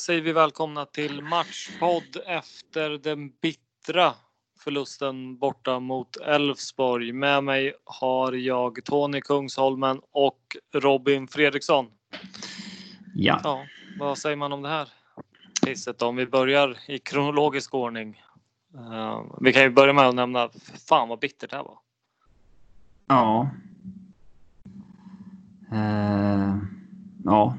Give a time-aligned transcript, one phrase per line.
[0.00, 4.14] Säger vi välkomna till Matchpodd efter den bittra
[4.58, 7.12] förlusten borta mot Elfsborg.
[7.12, 11.86] Med mig har jag Tony Kungsholmen och Robin Fredriksson.
[13.14, 13.40] Ja.
[13.44, 13.64] ja
[13.98, 14.88] vad säger man om det här
[15.66, 18.22] pisset om vi börjar i kronologisk ordning?
[18.74, 20.48] Uh, vi kan ju börja med att nämna,
[20.88, 21.78] fan vad bittert det här var.
[23.06, 23.50] Ja.
[25.72, 26.56] Uh,
[27.24, 27.56] ja,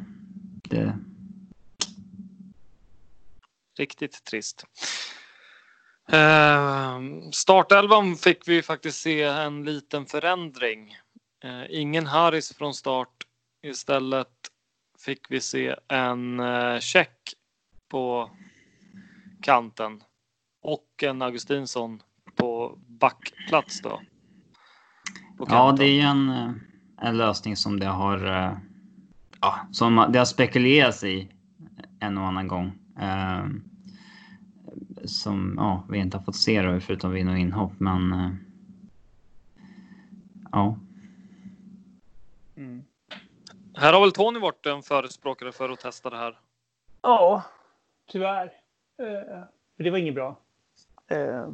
[0.63, 0.93] det
[3.77, 4.65] Riktigt trist.
[6.11, 6.99] Eh,
[7.31, 10.95] startelvan fick vi faktiskt se en liten förändring.
[11.43, 13.25] Eh, ingen Harris från start.
[13.63, 14.27] Istället
[15.05, 17.33] fick vi se en eh, check
[17.89, 18.31] på
[19.41, 20.03] kanten
[20.61, 22.01] och en Augustinsson
[22.35, 24.01] på backplats då.
[25.47, 26.51] ja, det är en, eh,
[27.01, 28.57] en lösning som det har, eh,
[29.41, 31.31] ja, som det har spekulerats i
[31.99, 32.80] en och annan gång.
[33.01, 33.45] Eh,
[35.05, 37.71] som ja, vi inte har fått se då, förutom vinn och inhopp.
[37.77, 38.31] Men eh,
[40.51, 40.77] ja.
[42.55, 42.83] Mm.
[43.73, 46.39] Här har väl Tony varit en förespråkare för att testa det här?
[47.01, 47.43] Ja,
[48.07, 48.51] tyvärr.
[48.97, 49.43] Eh,
[49.77, 50.37] det var inget bra.
[51.07, 51.49] Eh,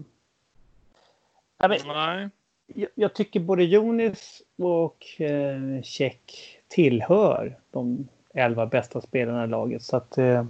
[1.59, 2.29] men, Nej.
[2.65, 9.83] Jag, jag, tycker både Jonis och eh, Check tillhör de elva bästa spelarna i laget.
[9.83, 10.45] Så att eh,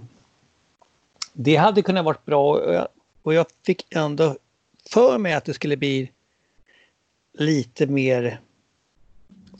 [1.40, 2.88] det hade kunnat varit bra och jag,
[3.22, 4.36] och jag fick ändå
[4.90, 6.12] för mig att det skulle bli
[7.32, 8.40] lite mer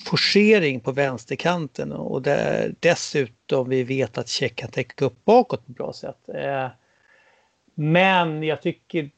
[0.04, 5.72] forcering på vänsterkanten och där dessutom vi vet att Tjeck kan täcka upp bakåt på
[5.72, 6.28] ett bra sätt.
[6.34, 6.68] Eh,
[7.74, 9.10] men jag tycker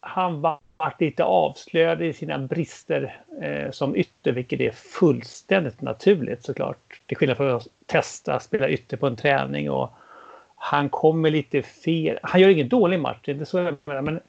[0.00, 7.00] han varit lite avslöjad i sina brister eh, som ytter, vilket är fullständigt naturligt såklart.
[7.06, 9.92] Till skillnad från att testa spela ytter på en träning och
[10.58, 12.18] han kommer lite fel.
[12.22, 14.20] Han gör ingen dålig match, det är inte så jag menar, men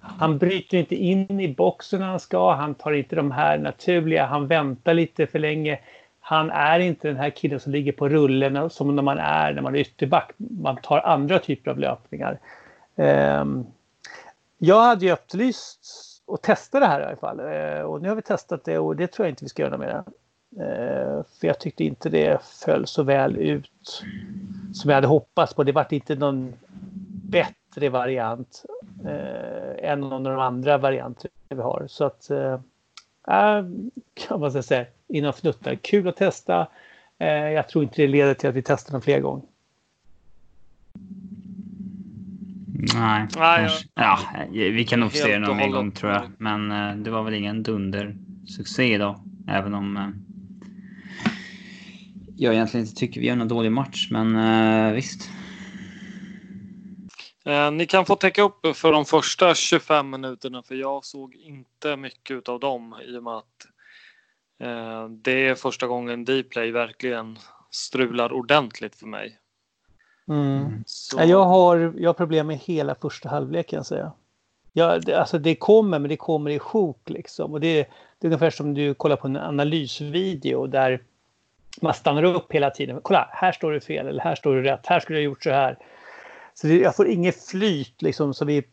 [0.00, 2.54] han bryter inte in i boxen när han ska.
[2.54, 4.26] Han tar inte de här naturliga.
[4.26, 5.78] Han väntar lite för länge.
[6.20, 9.62] Han är inte den här killen som ligger på rullen som när man är när
[9.62, 10.30] man är ytterback.
[10.36, 12.38] Man tar andra typer av löpningar.
[12.96, 13.66] Ehm,
[14.58, 15.80] jag hade ju efterlyst
[16.26, 17.40] att testa det här i alla fall.
[17.40, 19.78] Ehm, och nu har vi testat det och det tror jag inte vi ska göra
[19.78, 20.02] mer.
[20.52, 24.04] Uh, för jag tyckte inte det föll så väl ut
[24.72, 25.64] som jag hade hoppats på.
[25.64, 26.54] Det vart inte någon
[27.28, 28.64] bättre variant
[29.04, 31.86] eh, än någon av de andra varianter vi har.
[31.88, 32.60] Så att, eh,
[34.14, 35.74] kan man säga, inom fnuttar.
[35.74, 36.68] Kul att testa.
[37.18, 39.44] Eh, jag tror inte det leder till att vi testar den fler gånger.
[42.94, 44.18] Nej, Nej ja,
[44.52, 46.22] vi kan nog se det någon gång tror jag.
[46.38, 49.20] Men uh, det var väl ingen dundersuccé idag.
[49.48, 50.08] Även om uh,
[52.36, 54.08] jag egentligen inte tycker vi gör någon dålig match.
[54.10, 55.30] Men uh, visst.
[57.72, 62.48] Ni kan få täcka upp för de första 25 minuterna för jag såg inte mycket
[62.48, 63.66] av dem i och med att
[65.10, 67.38] det är första gången Dplay verkligen
[67.70, 69.38] strular ordentligt för mig.
[70.28, 70.82] Mm.
[70.86, 71.20] Så...
[71.20, 74.12] Jag, har, jag har problem med hela första halvlek kan jag säga.
[74.72, 77.52] Ja, det, alltså det kommer, men det kommer i sjok liksom.
[77.52, 77.74] Och det,
[78.18, 81.02] det är ungefär som du kollar på en analysvideo där
[81.82, 83.00] man stannar upp hela tiden.
[83.02, 84.86] Kolla, här står du fel eller här står du rätt.
[84.86, 85.78] Här skulle jag gjort så här.
[86.54, 88.34] Så det, jag får inget flyt liksom.
[88.34, 88.64] Så vi,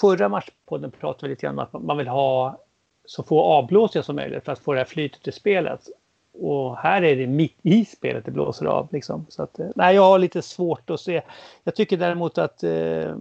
[0.00, 2.58] förra matchpodden pratade vi lite grann om att man vill ha
[3.04, 5.88] så få avblåsningar som möjligt för att få det här flytet i spelet.
[6.32, 8.88] Och här är det mitt i spelet det blåser av.
[8.92, 9.26] Liksom.
[9.28, 11.22] Så att, eh, nej, jag har lite svårt att se.
[11.64, 13.16] Jag tycker däremot att eh,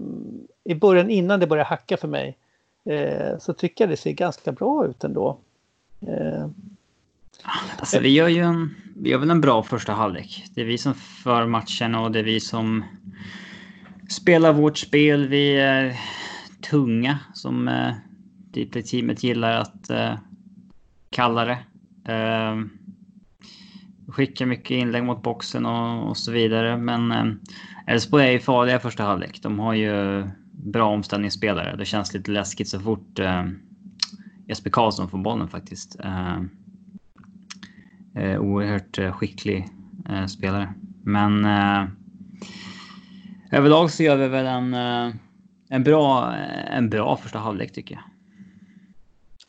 [0.63, 2.37] i början innan det börjar hacka för mig
[2.85, 5.37] eh, så tycker jag det ser ganska bra ut ändå.
[6.01, 6.47] Eh,
[7.77, 10.45] alltså vi gör ju en, vi gör väl en bra första halvlek.
[10.55, 12.83] Det är vi som för matchen och det är vi som
[14.09, 15.27] spelar vårt spel.
[15.27, 15.99] Vi är
[16.69, 17.93] tunga som eh,
[18.81, 20.13] teamet gillar att eh,
[21.09, 21.57] kalla det.
[22.13, 22.55] Eh,
[24.07, 26.77] skickar mycket inlägg mot boxen och, och så vidare.
[26.77, 27.25] Men eh,
[27.87, 29.39] Elfsborg är ju farliga i första halvlek.
[29.41, 31.75] De har ju bra omställningsspelare.
[31.75, 33.45] Det känns lite läskigt så fort eh,
[34.47, 35.99] Jesper Karlsson får bollen faktiskt.
[35.99, 36.49] Ehm,
[38.17, 39.67] Eh, eh, oerhört eh, skicklig
[40.09, 40.73] eh, spelare.
[41.03, 41.87] Men eh,
[43.51, 45.15] överlag så gör vi väl en, eh,
[45.69, 46.35] en, bra,
[46.71, 48.03] en bra första halvlek tycker jag.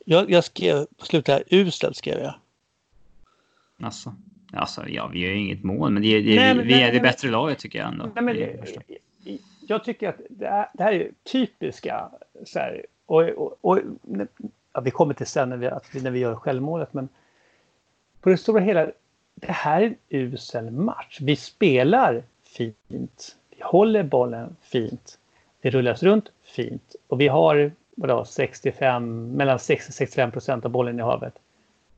[0.05, 2.35] Jag, jag skrev på slutet här, uselt skrev jag.
[3.82, 4.15] Alltså.
[4.53, 7.00] Alltså, ja, vi gör ju inget mål, men det, det, nej, vi, vi är det
[7.00, 8.11] bättre laget tycker jag ändå.
[8.14, 8.37] Nej, men,
[9.61, 12.09] jag tycker att det, är, det här är typiska
[12.47, 13.81] så här, och, och, och
[14.73, 17.09] ja, vi kommer till sen när vi, när vi gör självmålet, men
[18.20, 18.87] på det stora hela,
[19.35, 21.19] det här är en usel match.
[21.20, 23.37] Vi spelar fint.
[23.50, 25.19] Vi håller bollen fint.
[25.61, 30.70] Det rullas runt fint och vi har vadå, 65, mellan 60 och 65 procent av
[30.70, 31.35] bollen i havet.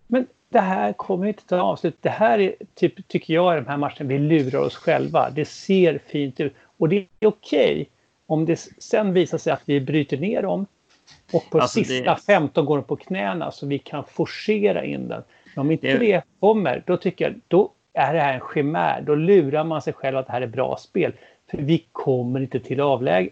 [0.06, 1.96] Men det här kommer inte ta avslut.
[2.00, 5.31] Det här är, typ, tycker jag, i de här matcherna vi lurar oss själva.
[5.31, 7.87] Det ser fint ut och det är okej okay
[8.26, 10.66] om det sen visar sig att vi bryter ner dem
[11.32, 12.20] och på alltså sista det...
[12.26, 15.23] 15 går de på knäna så vi kan forcera in den.
[15.55, 15.99] Om inte det...
[15.99, 19.02] det kommer, då tycker jag då är det här en chimär.
[19.06, 21.12] Då lurar man sig själv att det här är bra spel.
[21.50, 23.31] För vi kommer inte till avläge,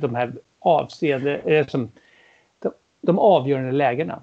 [0.00, 1.90] de här avseende, som,
[2.58, 4.22] de, de avgörande lägena.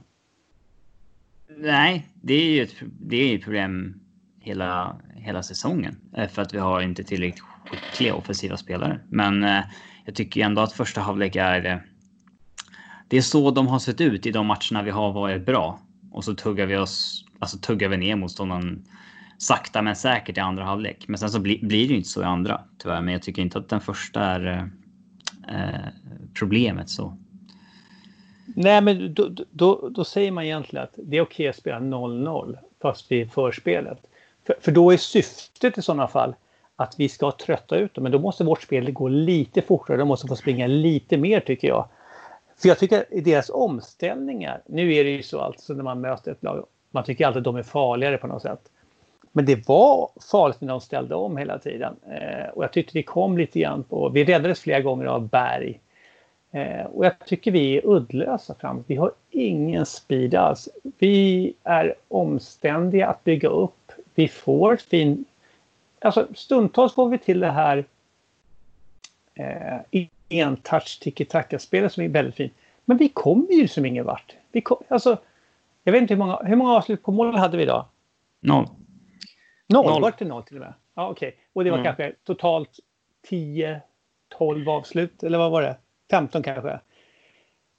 [1.47, 3.99] Nej, det är ju ett, det är ett problem
[4.39, 5.97] hela, hela säsongen.
[6.17, 8.99] Eh, för att vi har inte tillräckligt skickliga offensiva spelare.
[9.09, 9.61] Men eh,
[10.05, 11.65] jag tycker ändå att första halvlek är...
[11.65, 11.77] Eh,
[13.07, 15.79] det är så de har sett ut i de matcherna vi har varit bra.
[16.17, 18.85] Och så tuggar vi oss, alltså tuggar vi ner motståndaren
[19.37, 21.07] sakta men säkert i andra halvlek.
[21.07, 23.01] Men sen så bli, blir det ju inte så i andra tyvärr.
[23.01, 24.69] Men jag tycker inte att den första är
[25.49, 25.87] eh,
[26.39, 27.17] problemet så.
[28.45, 32.57] Nej, men då, då, då säger man egentligen att det är okej att spela 0-0
[32.81, 33.99] fast vid förspelet.
[34.47, 36.35] För, för då är syftet i sådana fall
[36.75, 38.03] att vi ska trötta ut dem.
[38.03, 39.97] Men då måste vårt spel gå lite fortare.
[39.97, 41.87] De måste få springa lite mer tycker jag.
[42.61, 46.31] För jag tycker i deras omställningar, nu är det ju så alltså när man möter
[46.31, 48.69] ett lag, man tycker alltid att de är farligare på något sätt.
[49.31, 51.95] Men det var farligt när de ställde om hela tiden.
[52.09, 55.79] Eh, och jag tyckte vi kom lite grann på, vi räddades flera gånger av Berg.
[56.51, 58.85] Eh, och jag tycker vi är uddlösa framåt.
[58.87, 60.69] Vi har ingen speed alls.
[60.97, 63.91] Vi är omständiga att bygga upp.
[64.15, 65.25] Vi får fin...
[65.99, 67.85] Alltså stundtals får vi till det här
[69.33, 69.79] eh,
[70.29, 72.53] en-touch tiki-taka-spelet som är väldigt fint.
[72.85, 74.35] Men vi kommer ju som ingen vart.
[74.51, 75.17] Vi kom, alltså,
[75.83, 77.85] jag vet inte hur många, hur många avslut på mål hade vi idag?
[78.39, 78.67] Noll.
[79.67, 79.85] Noll?
[79.85, 80.01] noll.
[80.01, 80.73] Var det noll till och med?
[80.95, 81.27] Ja, okej.
[81.27, 81.39] Okay.
[81.53, 81.85] Och det var mm.
[81.85, 82.79] kanske totalt
[83.29, 83.81] 10,
[84.37, 85.77] 12 avslut, eller vad var det?
[86.11, 86.79] 15 kanske.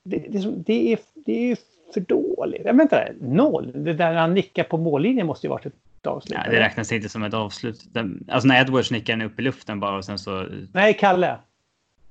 [0.04, 1.58] Det, det, det, är, det är
[1.94, 2.62] för dåligt.
[2.64, 3.72] Jag vänta, noll.
[3.84, 6.38] Det där han nickar på mållinjen måste ju varit ett avslut.
[6.44, 7.84] Ja, det räknas inte som ett avslut.
[8.28, 10.46] Alltså när Edwards nickar den upp i luften bara och sen så...
[10.72, 11.38] Nej, Kalle.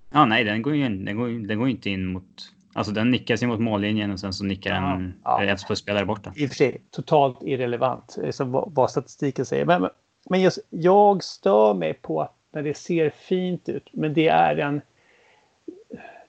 [0.09, 2.53] Ja, nej, den går ju in, den går, den går inte in mot...
[2.73, 5.43] Alltså den nickas in mot mållinjen och sen så nickar ja, en ja.
[5.43, 6.33] Elfsborgsspelare borta.
[6.35, 9.65] I och för sig totalt irrelevant, som vad, vad statistiken säger.
[9.65, 9.89] Men,
[10.29, 14.57] men just, jag stör mig på att när det ser fint ut, men det är
[14.57, 14.81] en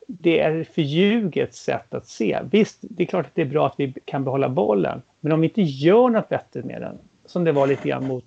[0.09, 2.41] det är ett förljuget sätt att se.
[2.51, 5.03] Visst, det är klart att det är bra att vi kan behålla bollen.
[5.21, 8.25] Men om vi inte gör något bättre med den, som det var lite grann mot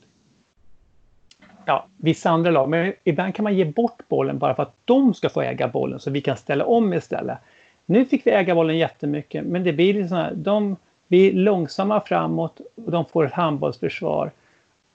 [1.66, 2.70] ja, vissa andra lag.
[2.70, 6.00] Men ibland kan man ge bort bollen bara för att de ska få äga bollen
[6.00, 7.38] så vi kan ställa om istället.
[7.86, 10.76] Nu fick vi äga bollen jättemycket men det blir liksom här, de
[11.08, 14.32] blir långsamma framåt och de får ett handbollsförsvar.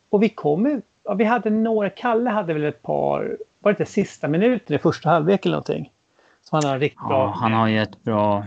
[0.08, 3.92] Och vi kommer, ja, vi hade några, Kalle hade väl ett par, var det inte
[3.92, 5.92] sista minuten i första halvlek eller någonting?
[6.42, 7.34] Som han har riktigt Ja, bra.
[7.36, 8.46] han har ju ett bra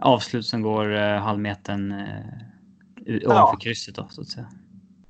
[0.00, 3.58] avslut som går eh, halvmetern eh, ovanför Ja.
[3.60, 4.46] krysset då, så att säga.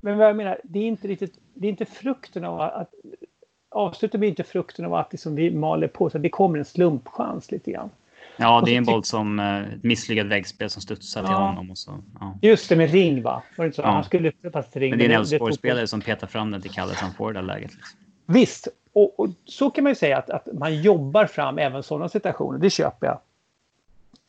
[0.00, 2.94] Men vad jag menar, det är inte riktigt, det är inte frukten av att,
[3.68, 7.50] avslutet blir inte frukten av att liksom vi maler på så det kommer en slumpchans
[7.50, 7.90] lite grann.
[8.36, 11.38] Ja, det är en boll som eh, ett misslyckat väggspel som studsar till Ja.
[11.38, 11.98] honom och så.
[12.20, 12.38] Ja.
[12.42, 13.42] Just det med ring va?
[13.56, 13.82] Var det inte så?
[13.82, 13.90] Ja.
[13.90, 14.90] Han skulle passa till ring.
[14.90, 17.46] Men det är en Elfsborgsspelare som petar fram den till Kalle han får det där
[17.46, 17.74] läget.
[17.74, 17.98] Liksom.
[18.26, 22.08] Visst, och, och så kan man ju säga att, att man jobbar fram även sådana
[22.08, 22.58] situationer.
[22.58, 23.18] Det köper jag.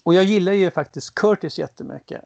[0.04, 2.22] Och jag gillar ju faktiskt Curtis jättemycket.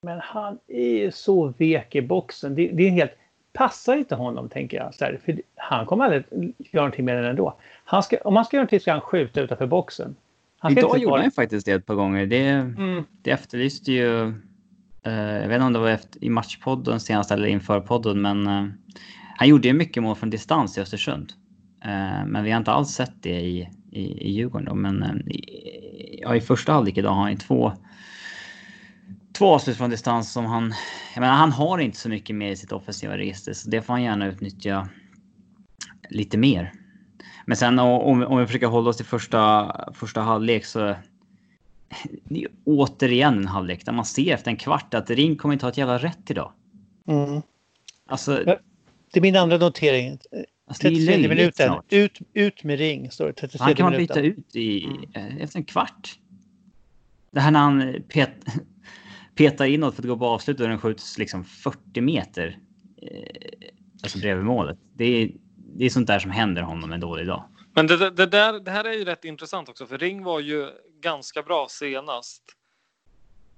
[0.00, 2.54] Men han är ju så vek i boxen.
[2.54, 3.12] Det, det är helt...
[3.52, 4.94] Passar inte honom, tänker jag.
[4.94, 6.24] Så här, för han kommer aldrig
[6.58, 7.56] göra någonting med den ändå.
[7.84, 10.16] Han ska, om han ska göra någonting ska han skjuta utanför boxen.
[10.58, 12.26] Han Idag gjorde bara- han faktiskt det ett par gånger.
[12.26, 13.04] Det, Mm.
[13.22, 14.28] det efterlyste ju...
[15.02, 18.46] Eh, jag vet inte om det var efter, i matchpodden senast eller inför podden, men
[18.46, 18.66] eh,
[19.36, 21.32] han gjorde ju mycket mål från distans i Östersund.
[21.84, 24.64] Eh, men vi har inte alls sett det i, i, i Djurgården.
[24.66, 24.74] Då.
[24.74, 27.72] Men eh, i, ja, i första halvlek idag har han ju två,
[29.32, 30.74] två avslut från distans som han...
[31.14, 33.92] Jag menar, han har inte så mycket mer i sitt offensiva register, så det får
[33.92, 34.88] han gärna utnyttja
[36.10, 36.72] lite mer.
[37.46, 40.94] Men sen om, om vi försöker hålla oss till första, första halvlek så
[42.24, 45.66] det är återigen en halvlek där man ser efter en kvart att Ring kommer inte
[45.66, 46.52] ha ett jävla rätt idag.
[47.08, 47.42] Mm.
[48.06, 48.36] Alltså,
[49.12, 50.18] Det är min andra notering.
[50.66, 51.66] alltså det är ju 33 löjligt minuten.
[51.66, 51.92] snart.
[51.92, 53.32] Ut, ut med ring, står det.
[53.32, 54.84] 33 Han kan man byta ut i,
[55.14, 56.18] eh, efter en kvart.
[57.30, 58.30] Det här när han pet,
[59.40, 62.58] petar inåt för att gå på avslut och den skjuts liksom 40 meter.
[63.02, 63.68] Eh,
[64.02, 64.78] alltså bredvid målet.
[64.94, 67.44] Det är, det är sånt där som händer honom en dålig dag.
[67.74, 70.68] Men det, det, där, det här är ju rätt intressant också, för Ring var ju
[71.02, 72.42] ganska bra senast.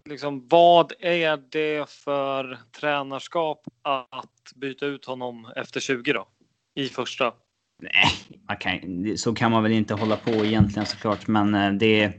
[0.05, 6.29] Liksom, vad är det för tränarskap att byta ut honom efter 20 då?
[6.75, 7.33] I första.
[7.83, 11.27] Nej, kan, så kan man väl inte hålla på egentligen såklart.
[11.27, 12.13] Men eh, det,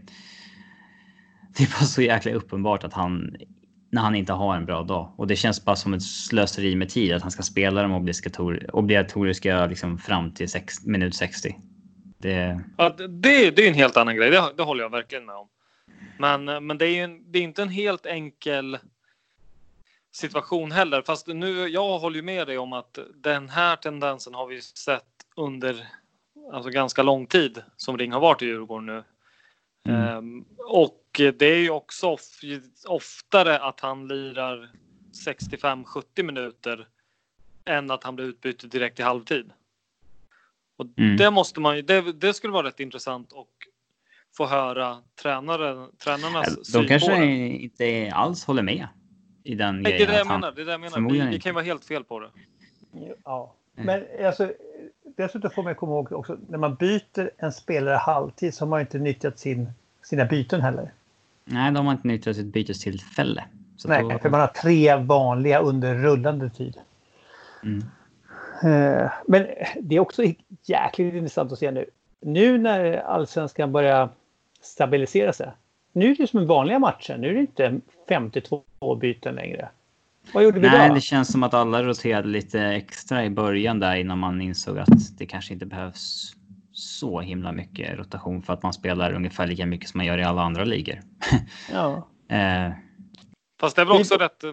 [1.57, 3.35] det är bara så jäkla uppenbart att han,
[3.93, 5.13] när han inte har en bra dag.
[5.15, 8.69] Och det känns bara som ett slöseri med tid att han ska spela de obligator-
[8.73, 11.55] obligatoriska liksom fram till sex, minut 60.
[12.17, 15.35] Det, Ja, det, det är en helt annan grej, det, det håller jag verkligen med
[15.35, 15.47] om.
[16.17, 18.77] Men, men det är ju en, det är inte en helt enkel
[20.11, 21.01] situation heller.
[21.01, 25.03] Fast nu, jag håller ju med dig om att den här tendensen har vi sett
[25.35, 25.87] under
[26.53, 29.03] alltså ganska lång tid som Ring har varit i Djurgården nu.
[29.89, 30.17] Mm.
[30.17, 32.21] Ehm, och det är ju också of,
[32.87, 34.69] oftare att han lirar
[35.25, 36.87] 65-70 minuter
[37.65, 39.51] än att han blir utbytt direkt i halvtid.
[40.77, 41.17] Och Mm.
[41.17, 43.47] det måste man det, det skulle vara rätt intressant att
[44.37, 47.25] få höra tränaren, tränarnas de kanske på det.
[47.25, 48.87] inte alls håller med
[49.43, 50.51] i den Nej, det är det jag menar.
[50.51, 51.11] Det är det jag menar.
[51.11, 51.39] Vi inte.
[51.39, 52.29] kan ju vara helt fel på det.
[53.23, 53.55] Ja.
[53.77, 53.85] Mm.
[53.85, 54.51] Men alltså,
[55.17, 58.81] dessutom får man komma ihåg också när man byter en spelare halvtid så har man
[58.81, 59.71] inte nyttjat sin,
[60.03, 60.93] sina byten heller.
[61.45, 63.43] Nej, de har inte nyttjat sitt bytestillfälle.
[63.77, 66.77] Så Nej, då- för man har tre vanliga under rullande tid.
[67.63, 67.77] Mm.
[68.63, 69.47] Eh, Men
[69.81, 70.23] det är också
[70.63, 71.85] jäkligt intressant att se nu.
[72.21, 74.09] Nu när allsvenskan börjar
[74.61, 75.51] stabilisera sig.
[75.93, 77.17] Nu är det som en vanliga matcher.
[77.17, 78.63] Nu är det inte 52
[79.01, 79.69] byten längre.
[80.33, 80.95] Vad gjorde vi Nej, då?
[80.95, 85.17] det känns som att alla roterade lite extra i början där innan man insåg att
[85.17, 86.33] det kanske inte behövs
[86.73, 90.23] så himla mycket rotation för att man spelar ungefär lika mycket som man gör i
[90.23, 90.99] alla andra ligor.
[91.71, 92.07] Ja.
[92.29, 92.71] eh,
[93.59, 94.51] Fast det är väl också rätt eh,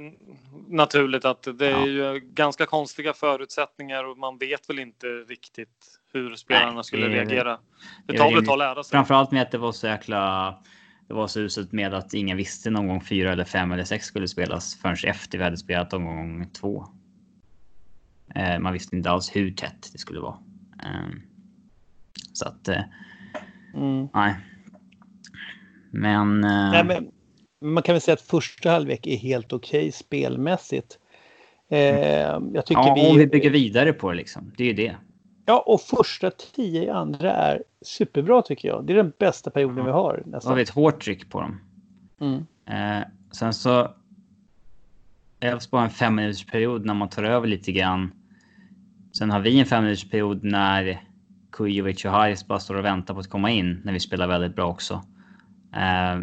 [0.69, 1.87] naturligt att det är Ja.
[2.15, 7.15] ju ganska konstiga förutsättningar och man vet väl inte riktigt hur spelarna Nej, skulle det
[7.15, 7.51] reagera.
[7.53, 7.59] Det
[8.07, 8.91] det är tar väl ett tag att lära sig.
[8.91, 10.55] framförallt med att det var så jäkla...
[11.09, 14.07] Det var så uselt med att ingen visste någon gång fyra eller fem eller sex
[14.07, 16.87] skulle spelas förrän efter vi hade spelat omgång två.
[18.35, 20.39] Eh, man visste inte alls hur tätt det skulle vara.
[20.85, 21.09] Eh,
[22.33, 22.69] så att...
[22.69, 22.83] Eh,
[23.75, 24.09] Mm.
[24.15, 24.35] nej.
[25.91, 26.45] Men...
[26.45, 27.11] Eh, Nej, men
[27.61, 30.99] man kan väl säga att första halvlek är helt okej spelmässigt.
[31.71, 31.79] Eh,
[32.53, 33.11] jag tycker ja, vi...
[33.11, 34.53] om vi bygger vidare på det liksom.
[34.57, 34.97] Det är ju det.
[35.47, 38.87] Ja, och första tio i andra är superbra tycker jag.
[38.87, 40.57] Det är den bästa perioden vi har Då har nästan.
[40.57, 41.61] vi ett hårt tryck på dem.
[42.21, 42.47] Mm.
[42.67, 43.91] Eh, sen så...
[45.41, 48.13] Elfsborg har en fem minuters period när man tar över lite grann.
[49.19, 51.03] Sen har vi en fem minuters period när
[51.53, 54.57] Kujovic och Haris bara står och väntar på att komma in när vi spelar väldigt
[54.57, 55.05] bra också.
[55.77, 56.21] Eh,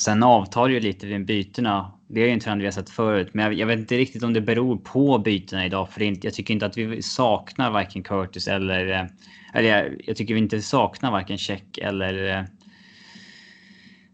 [0.00, 1.92] Sen avtar ju lite vid bytena.
[2.08, 4.22] Det är ju en trend vi har sett förut, men jag, jag, vet inte riktigt
[4.22, 5.90] om det beror på bytena idag.
[5.90, 8.90] För inte, jag tycker inte att vi saknar varken Curtis eller...
[8.90, 9.06] Eh,
[9.54, 12.46] eller jag, jag tycker vi inte saknar varken Check eller...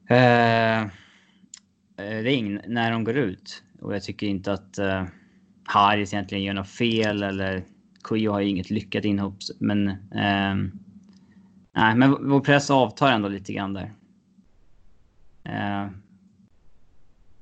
[0.08, 0.86] Eh, eh,
[2.22, 3.62] Ring när de går ut.
[3.80, 5.04] Och jag tycker inte att eh,
[5.64, 7.64] Haris egentligen gör något fel eller
[8.06, 9.36] Kujo har ju inget lyckat inhopp.
[9.58, 9.88] Men...
[9.88, 10.54] Eh,
[11.74, 13.92] nej, men vår press avtar ändå lite grann där.
[15.44, 15.86] Eh,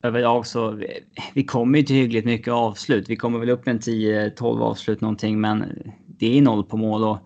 [0.03, 0.87] överlag så, vi,
[1.35, 3.09] vi kommer ju till hyggligt mycket avslut.
[3.09, 5.65] Vi kommer väl upp en 10-12 avslut någonting, men
[6.07, 7.05] det är noll på mål.
[7.05, 7.19] Och,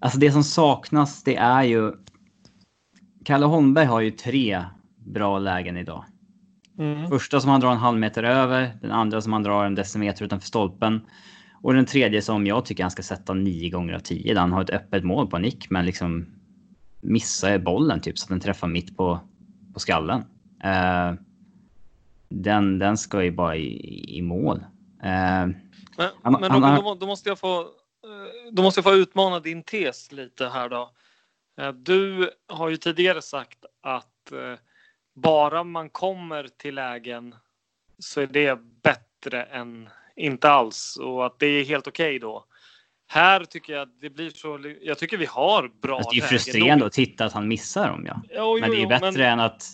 [0.00, 1.92] alltså det som saknas, det är ju...
[3.24, 4.64] Kalle Holmberg har ju tre
[4.96, 6.04] bra lägen idag.
[6.78, 7.08] Mm.
[7.08, 10.24] Första som han drar en halv meter över, den andra som han drar en decimeter
[10.24, 11.00] utanför stolpen.
[11.62, 14.34] Och den tredje som jag tycker han ska sätta nio gånger av tio.
[14.34, 16.26] Där han har ett öppet mål på nick men liksom
[17.00, 19.20] missar bollen typ så att den träffar mitt på,
[19.74, 20.20] på skallen.
[20.64, 21.20] Uh,
[22.28, 24.56] den, den ska ju bara i, i mål.
[24.56, 24.64] Uh,
[25.02, 25.54] men,
[26.22, 29.62] han, men han, då, då, måste jag få, eh, då måste jag få utmana din
[29.62, 30.90] tes lite här då.
[31.74, 34.32] Du har ju tidigare sagt att
[35.14, 37.34] bara man kommer till lägen
[37.98, 39.88] så är det bättre än
[40.18, 42.44] inte alls och att det är helt okej okay då.
[43.10, 44.74] Här tycker jag att det blir så.
[44.82, 48.04] Jag tycker vi har bra alltså, Det är frustrerande att titta att han missar dem.
[48.06, 48.22] Ja.
[48.30, 49.20] Jo, men det är bättre men...
[49.20, 49.64] än att,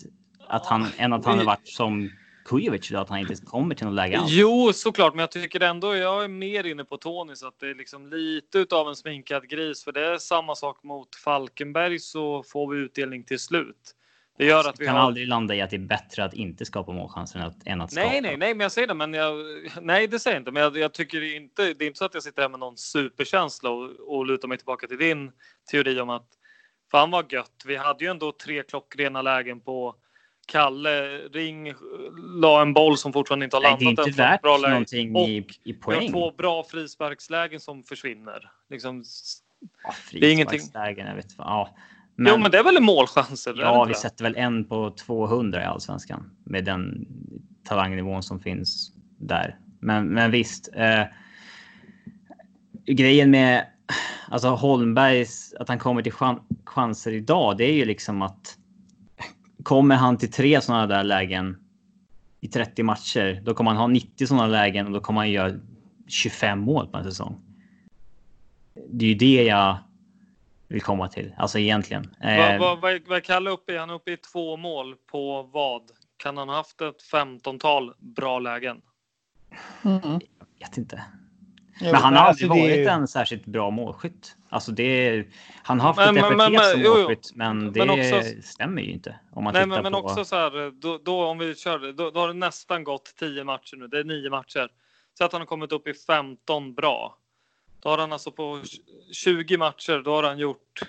[0.47, 2.09] att han, än att han har varit som
[2.45, 4.31] Kujovic att han inte kommer till något läge alls.
[4.31, 7.69] Jo, såklart, men jag tycker ändå jag är mer inne på Tony så att det
[7.69, 9.83] är liksom lite av en sminkad gris.
[9.83, 13.95] För det är samma sak mot Falkenberg så får vi utdelning till slut.
[14.37, 15.01] Det gör att vi kan har...
[15.01, 17.91] aldrig landa i att det är bättre att inte skapa målchanser än att, än att
[17.91, 18.07] skapa.
[18.07, 18.93] Nej, nej, nej, men jag säger det.
[18.93, 19.35] Men jag,
[19.81, 20.51] nej, det säger jag inte.
[20.51, 21.73] Men jag, jag, tycker inte.
[21.73, 24.57] Det är inte så att jag sitter här med någon superkänsla och, och lutar mig
[24.57, 25.31] tillbaka till din
[25.71, 26.27] teori om att
[26.91, 27.63] fan vad gött.
[27.65, 29.95] Vi hade ju ändå tre klockrena lägen på
[30.47, 31.17] Kalle.
[31.17, 31.73] Ring
[32.41, 33.81] la en boll som fortfarande inte har landat.
[33.81, 35.99] Nej, det är inte värt bra någonting i, i poäng.
[35.99, 38.51] Vi har två bra frisparkslägen som försvinner.
[38.69, 39.03] Liksom,
[39.83, 40.61] ja, det är ingenting.
[40.73, 41.75] Jag vet, ja.
[42.15, 43.47] Men, jo, men det är väl en målchans?
[43.47, 43.63] Eller?
[43.63, 47.07] Ja, vi sätter väl en på 200 i allsvenskan med den
[47.63, 49.59] talangnivån som finns där.
[49.79, 50.69] Men, men visst.
[50.73, 51.03] Eh,
[52.85, 53.65] grejen med
[54.29, 58.57] alltså Holmbergs, att han kommer till chan chanser idag, det är ju liksom att
[59.63, 61.57] kommer han till tre sådana där lägen
[62.41, 65.53] i 30 matcher, då kommer han ha 90 sådana lägen och då kommer han göra
[66.07, 67.41] 25 mål på en säsong.
[68.89, 69.77] Det är ju det jag
[70.67, 71.33] vill komma till.
[71.37, 72.15] Alltså egentligen.
[72.21, 73.77] Vad, vad, vad, vad är Kalle uppe i?
[73.77, 75.81] Han är uppe i två mål på vad?
[76.17, 78.81] Kan han ha haft ett femtontal bra lägen?
[79.83, 80.19] Mm.
[80.57, 81.03] Jag vet inte.
[81.79, 82.85] Jo, men han har aldrig alltså varit ju...
[82.85, 84.35] en särskilt bra målskytt.
[84.49, 85.25] Alltså det,
[85.63, 89.19] han har haft men, ett epitet som målskytt, men det men också, stämmer ju inte.
[89.31, 89.99] Om man nej, men, men på...
[89.99, 93.43] också så här, då, då om vi kör, då, då har det nästan gått tio
[93.43, 93.87] matcher nu.
[93.87, 94.69] Det är nio matcher.
[95.17, 97.17] Så att han har kommit upp i 15 bra.
[97.85, 98.61] Då har han alltså på
[99.11, 100.79] 20 matcher, då har han gjort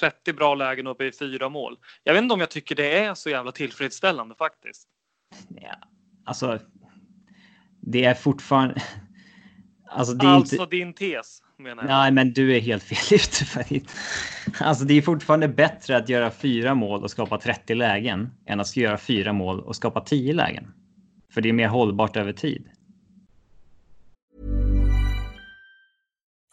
[0.00, 1.78] 30 bra lägen uppe i fyra mål.
[2.04, 4.88] Jag vet inte om jag tycker det är så jävla tillfredsställande faktiskt.
[5.48, 5.74] Ja,
[6.24, 6.58] alltså.
[7.80, 8.82] Det är fortfarande.
[9.88, 10.76] Alltså, det är alltså inte...
[10.76, 11.88] din tes menar jag.
[11.88, 13.18] Nej, men du är helt fel
[13.70, 13.92] ute.
[14.60, 18.76] Alltså, det är fortfarande bättre att göra fyra mål och skapa 30 lägen än att
[18.76, 20.72] göra fyra mål och skapa 10 lägen.
[21.32, 22.68] För det är mer hållbart över tid.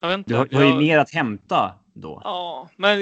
[0.00, 0.30] Jag inte.
[0.30, 2.20] Du har, du har ju jag- mer att hämta då.
[2.24, 2.98] Ja, men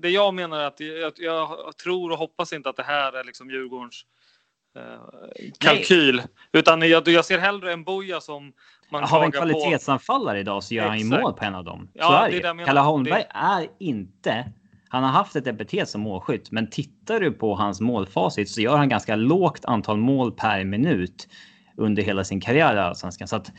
[0.00, 3.24] det jag menar är att jag, jag tror och hoppas inte att det här är
[3.24, 4.04] liksom Djurgårdens
[4.76, 6.22] eh, kalkyl.
[6.52, 8.52] Utan jag, jag ser hellre en Boja som
[8.92, 9.58] man Har vi en klagar på.
[9.60, 11.88] kvalitetsanfallare idag så gör han ju mål på en av dem.
[11.94, 12.66] Ja, så är det det jag.
[12.66, 14.52] Kalle Holmberg Det- är inte...
[14.88, 18.76] Han har haft ett epitet som målskytt, men tittar du på hans målfacit så gör
[18.76, 21.28] han ganska lågt antal mål per minut
[21.76, 23.28] under hela sin karriär i Allsvenskan.
[23.28, 23.52] Så att,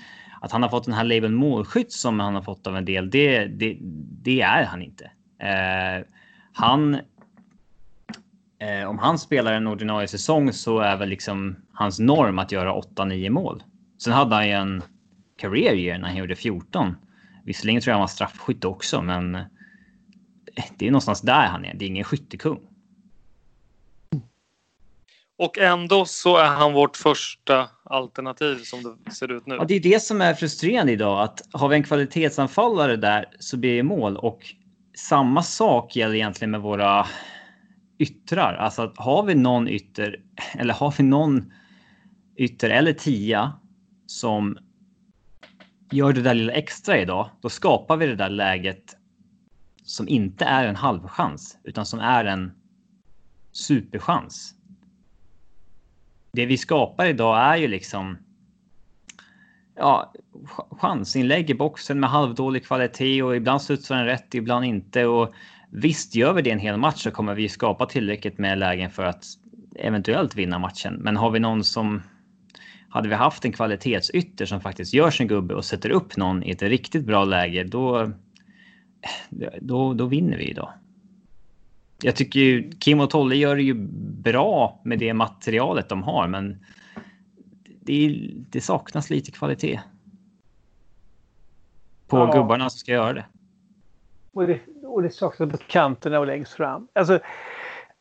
[0.46, 3.10] att han har fått den här labeln målskytt som han har fått av en del,
[3.10, 3.78] det, det,
[4.24, 5.12] det är han inte.
[5.40, 6.06] Eh,
[6.54, 7.00] han...
[8.60, 12.74] Eh, om han spelar en ordinarie säsong så är väl liksom hans norm att göra
[12.74, 13.64] 8-9 mål.
[13.98, 14.82] Sen hade han ju en
[15.38, 16.96] career year när han gjorde 14.
[17.44, 19.44] Visserligen tror jag han var straffskytt också, men eh,
[20.78, 21.74] det är någonstans där han är.
[21.74, 22.60] Det är ingen skyttekung.
[25.38, 29.56] Och ändå så är han vårt första alternativ som det ser ut nu.
[29.56, 31.24] Ja, det är det som är frustrerande idag.
[31.24, 34.18] Att har vi en kvalitetsanfallare där så blir det mål.
[34.18, 34.40] Och
[34.98, 37.08] samma sak gäller egentligen med våra
[37.98, 38.54] yttrar.
[38.54, 40.20] Alltså har vi någon ytter
[40.58, 41.54] eller har vi någon
[42.38, 43.54] ytter eller tia
[44.06, 44.58] som
[45.92, 48.96] gör det där lilla extra idag, då skapar vi det där läget
[49.84, 52.52] som inte är en halvchans utan som är en
[53.52, 54.56] superchans.
[56.36, 58.18] Det vi skapar idag är ju liksom
[59.76, 60.14] ja,
[60.70, 65.06] chansinlägg i boxen med halvdålig kvalitet och ibland studsar den rätt, ibland inte.
[65.06, 65.34] Och
[65.70, 69.04] visst, gör vi det en hel match så kommer vi skapa tillräckligt med lägen för
[69.04, 69.26] att
[69.76, 70.94] eventuellt vinna matchen.
[70.94, 72.02] Men har vi någon som
[72.90, 76.52] hade vi haft en kvalitetsytter som faktiskt gör sin gubbe och sätter upp någon i
[76.52, 78.12] ett riktigt bra läge, då,
[79.62, 80.74] då, då vinner vi idag.
[82.06, 83.74] Jag tycker ju Kim och Tolle gör det ju
[84.24, 86.66] bra med det materialet de har, men
[87.82, 89.80] det, är, det saknas lite kvalitet.
[92.08, 92.32] På Ja.
[92.34, 93.26] gubbarna som ska göra det.
[94.34, 96.88] Och det, och det saknas på kanterna och längst fram.
[96.94, 97.20] Alltså,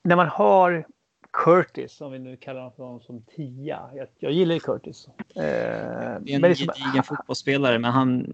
[0.02, 0.86] när man har
[1.32, 3.80] Curtis, som vi nu kallar honom som tia.
[3.94, 5.08] Jag, jag gillar ju Curtis.
[5.08, 8.32] Eh, Det är en men det är som- gedigen fotbollsspelare, men han,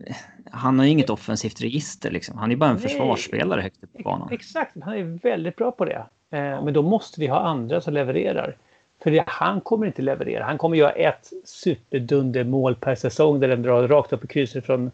[0.53, 2.11] han har inget offensivt register.
[2.11, 2.39] Liksom.
[2.39, 2.83] Han är bara en Nej.
[2.83, 4.29] försvarsspelare högt upp på banan.
[4.33, 6.07] Exakt, han är väldigt bra på det.
[6.31, 8.57] Eh, Men då måste vi ha andra som levererar.
[9.03, 10.45] För det, han kommer inte leverera.
[10.45, 14.67] Han kommer göra ett superdunder mål per säsong där den drar rakt upp i krysset
[14.67, 14.91] från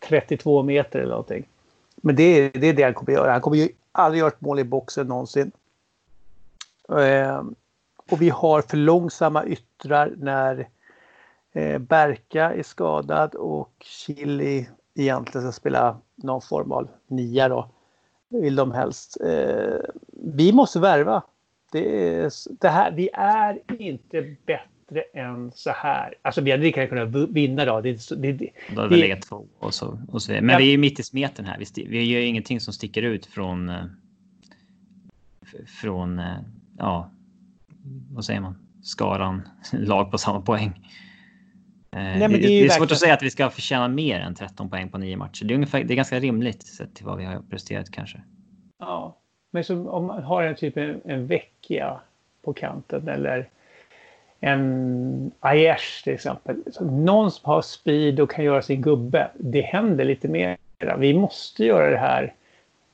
[0.00, 1.44] 32 meter eller någonting.
[1.96, 3.32] Men det är, det är det han kommer göra.
[3.32, 5.52] Han kommer ju aldrig göra ett mål i boxen någonsin.
[6.88, 7.42] Eh,
[8.10, 10.68] och vi har för långsamma yttrar när
[11.52, 14.68] eh, Berka är skadad och Chili
[15.02, 17.70] egentligen ska spela någon form av nia då.
[18.28, 19.16] Vill de helst.
[19.26, 19.78] Eh,
[20.36, 21.22] vi måste värva.
[21.72, 22.30] Det är,
[22.60, 26.14] det här, vi är inte bättre än så här.
[26.22, 27.80] Alltså vi hade lika gärna kunnat vinna då.
[27.80, 30.32] Det, det, det, Då hade vi legat två och så, och så.
[30.32, 30.58] Men Ja.
[30.58, 31.58] vi är ju mitt i smeten här.
[31.58, 33.68] Vi, vi gör ju ingenting som sticker ut från...
[33.68, 33.84] eh,
[35.80, 36.36] Från, eh,
[36.78, 37.10] ja,
[38.10, 38.54] vad säger man?
[38.82, 40.88] Skaran lag på samma poäng.
[41.90, 44.20] Eh, men det, det är det, är svårt att säga att vi ska förtjäna mer
[44.20, 45.44] än 13 poäng på nio matcher.
[45.44, 48.20] Det är, ungefär, det är ganska rimligt sett till vad vi har presterat kanske.
[48.78, 49.16] Ja,
[49.50, 52.00] men som, om man har en typ en, en vecchia
[52.42, 53.48] på kanten eller
[54.40, 56.62] en Aiesh till exempel.
[56.72, 59.30] Så någon som har speed och kan göra sin gubbe.
[59.38, 60.56] Det händer lite mer.
[60.98, 62.34] Vi måste göra det här.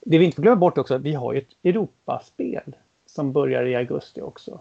[0.01, 2.77] Det vi inte får glömma bort också, vi har ju ett Europaspel
[3.07, 4.61] som börjar i augusti också.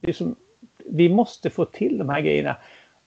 [0.00, 0.36] Det är som,
[0.84, 2.56] vi måste få till de här grejerna.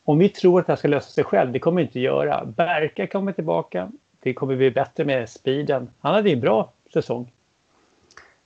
[0.06, 2.46] Om vi tror att det här ska lösa sig själv, det kommer vi inte göra.
[2.46, 3.92] Berka kommer tillbaka.
[4.20, 5.90] Det kommer bli bättre med speeden.
[6.00, 7.32] Han hade en bra säsong.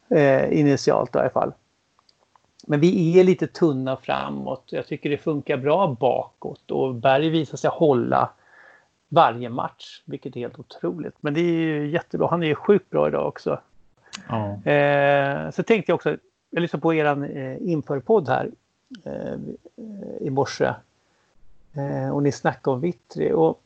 [0.10, 1.52] Eh, initialt i alla fall.
[2.68, 4.64] Men vi är lite tunna framåt.
[4.70, 8.30] Jag tycker det funkar bra bakåt och Berg visar sig hålla
[9.10, 11.16] varje match, vilket är helt otroligt.
[11.20, 12.28] Men det är ju jättebra.
[12.28, 13.60] Han är ju sjukt bra idag också.
[14.28, 14.72] Ja.
[14.72, 16.18] Eh, så tänkte jag också,
[16.50, 18.52] jag lyssnade på er eh, införpodd här
[19.06, 19.40] eh,
[20.22, 20.74] i morse.
[21.74, 23.32] Eh, och ni snackade om Vittri.
[23.34, 23.62] Och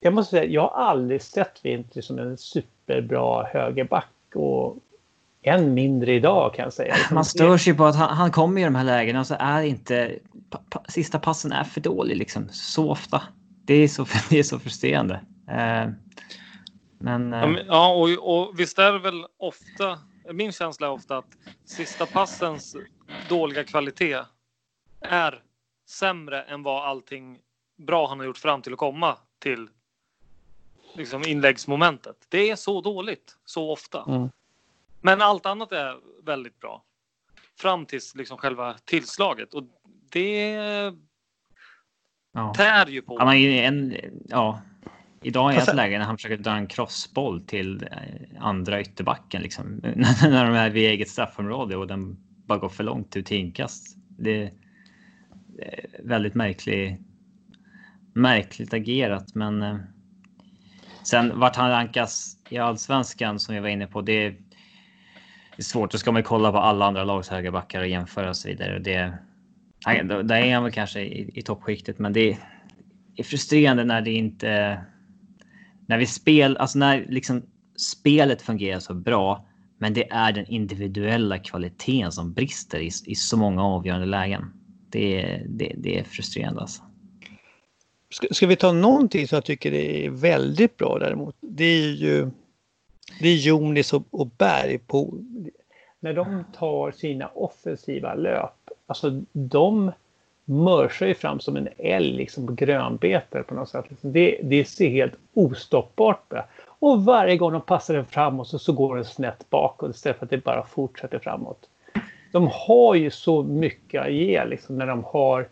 [0.00, 4.12] jag måste säga, jag har aldrig sett Vittri som en superbra högerback.
[4.34, 4.76] Och
[5.42, 6.94] än mindre idag kan jag säga.
[7.12, 9.62] Man stör sig på att han, han kommer i de här lägena och så är
[9.62, 10.18] inte...
[10.50, 12.48] Pa, pa, sista passen är för dålig liksom.
[12.50, 13.22] Så ofta.
[13.64, 15.14] Det är så, det är så frustrerande.
[15.48, 15.90] Eh,
[16.98, 17.32] men...
[17.32, 19.98] Ja, Eh, men- ja och, och visst är det väl ofta,
[20.32, 22.76] min känsla är ofta att sista passens
[23.28, 24.18] dåliga kvalitet
[25.00, 25.42] är
[25.88, 27.38] sämre än vad allting
[27.76, 29.68] bra han har gjort fram till att komma till
[30.94, 32.16] liksom inläggsmomentet.
[32.28, 34.04] Det är så dåligt så ofta.
[34.08, 34.28] Mm.
[35.00, 36.84] Men allt annat är väldigt bra.
[37.58, 39.64] Fram tills liksom själva tillslaget och
[40.10, 40.52] det
[42.32, 42.54] Ja.
[42.54, 43.18] tär ju på.
[43.18, 43.96] Han har ju en,
[44.28, 44.60] ja,
[45.22, 49.80] idag är ett läge när han försöker dra en crossboll till eh, andra ytterbacken liksom.
[50.22, 53.96] när de är vid eget straffområde och den bara går för långt ut till inkast.
[54.08, 54.52] Det
[55.62, 57.02] Eh, väldigt märklig,
[58.12, 59.76] märkligt agerat, men eh,
[61.04, 64.00] sen vart han rankas i allsvenskan som vi var inne på.
[64.02, 64.30] Det är,
[65.56, 65.92] det är svårt.
[65.92, 68.78] Då ska man kolla på alla andra lags högerbackar och jämföra och så vidare.
[68.78, 69.18] Det,
[70.22, 72.38] där är han väl kanske i, i toppskiktet, men det
[73.16, 74.80] är frustrerande när det inte...
[75.86, 77.42] När vi spel, alltså när liksom
[77.76, 83.36] spelet fungerar så bra, men det är den individuella kvaliteten som brister i, i så
[83.36, 84.57] många avgörande lägen.
[84.90, 86.82] Det, är- det, det är frustrerande alltså.
[88.10, 91.36] Ska, ska vi ta någonting som jag tycker är väldigt bra däremot.
[91.40, 92.30] Det är ju
[93.20, 95.14] det är Jonis och, och Berg på
[96.00, 98.70] när de tar sina offensiva löp.
[98.86, 99.92] Alltså de
[100.44, 103.84] mörsar ju fram som en älg liksom på grönbete på något sätt.
[104.00, 106.38] Det, det ser helt ostoppbart ut.
[106.80, 110.26] Och varje gång de passar den framåt så, så går den snett bakåt istället för
[110.26, 111.68] att det bara fortsätter framåt.
[112.32, 115.48] De har ju så mycket att ge liksom när de har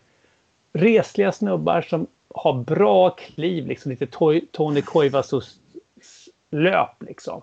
[0.73, 5.59] resliga snubbar som har bra kliv, liksom lite to Tony Koivasos
[6.51, 7.41] löp liksom.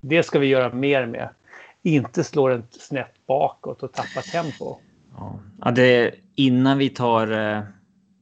[0.00, 1.28] Det ska vi göra mer med.
[1.82, 4.76] Inte slå den snett bakåt och tappa tempo.
[5.16, 5.38] Ja.
[5.64, 7.62] Ja, det, innan vi tar eh,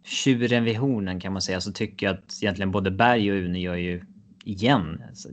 [0.05, 3.61] tjuren vid hornen kan man säga så tycker jag att egentligen både Berg och Une
[3.61, 4.05] gör ju
[4.45, 5.29] igen alltså,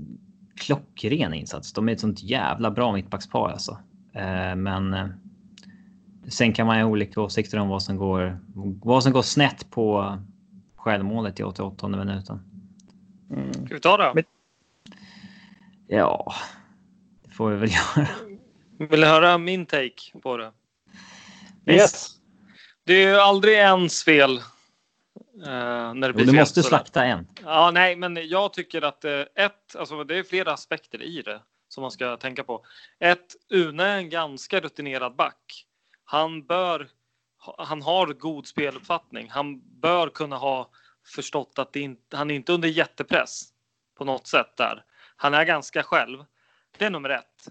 [0.55, 1.73] klockren insats.
[1.73, 3.77] De är ett sånt jävla bra mittbackspar alltså.
[4.13, 5.07] Eh, men eh,
[6.27, 8.39] sen kan man ha olika åsikter om vad som går,
[8.83, 10.17] vad som går snett på
[10.75, 12.39] självmålet i 88 minuten.
[13.65, 14.11] Ska vi ta det?
[14.15, 14.23] Men-
[15.87, 16.33] Ja,
[17.23, 18.07] det får vi väl göra.
[18.77, 20.51] Vill du höra min take på det?
[21.65, 22.09] Yes.
[22.83, 24.37] Det är ju aldrig ens fel.
[24.37, 24.43] eh,
[25.45, 27.27] när det Jo, blir du fel, måste slakta en.
[27.43, 31.39] Ja, nej, men jag tycker att eh, ett, alltså det är flera aspekter i det
[31.73, 32.65] som man ska tänka på.
[32.99, 35.65] Ett, Une är en ganska rutinerad back.
[36.05, 36.89] Han bör,
[37.57, 39.29] han har god speluppfattning.
[39.29, 40.69] Han bör kunna ha
[41.15, 43.43] förstått att det inte, han är inte under jättepress
[43.97, 44.85] på något sätt där.
[45.15, 46.25] Han är ganska själv.
[46.77, 47.47] Det är nummer ett.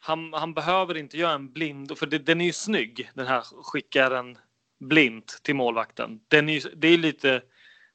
[0.00, 3.42] Han, han behöver inte göra en blind, för det, den är ju snygg, den här
[3.62, 4.38] skickar en
[4.80, 6.20] blint till målvakten.
[6.28, 7.42] Den är ju, det är lite,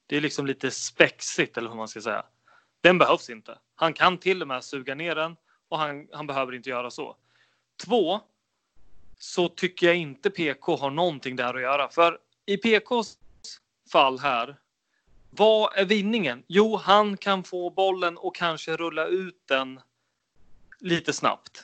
[0.07, 2.25] det är liksom lite spexigt eller vad man ska säga.
[2.81, 3.57] Den behövs inte.
[3.75, 5.35] Han kan till och med suga ner den
[5.73, 7.15] och han, han behöver inte göra så.
[7.85, 8.19] Två,
[9.17, 11.89] så tycker jag inte PK har någonting där att göra.
[11.89, 13.17] För i PKs
[13.91, 14.55] fall här,
[15.29, 16.43] vad är vinningen?
[16.47, 19.79] Jo, han kan få bollen och kanske rulla ut den
[20.79, 21.63] lite snabbt.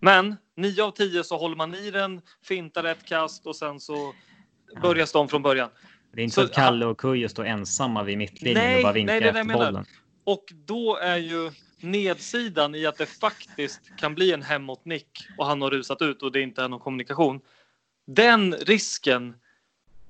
[0.00, 4.14] Men 9 av 10 så håller man i den, fintar ett kast och sen så
[4.82, 5.70] börjar de från början.
[6.12, 8.92] Det är inte Så att Kalle och Kujo står ensamma vid mittlinjen Nej, och bara
[8.92, 9.84] nej, vinkar är det efter bollen.
[10.24, 11.50] Och då är ju
[11.90, 16.32] nedsidan i att det faktiskt kan bli en hemåt-nick och han har rusat ut och
[16.32, 17.40] det inte är någon kommunikation.
[18.06, 19.34] Den risken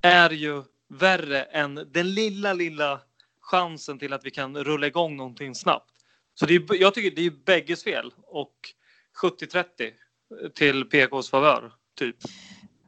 [0.01, 3.01] är ju värre än den lilla, lilla
[3.41, 5.91] chansen till att vi kan rulla igång någonting snabbt.
[6.35, 8.55] Så det är, jag tycker det är bägges fel och
[9.23, 9.65] 70-30
[10.55, 12.17] till PKs favör, typ.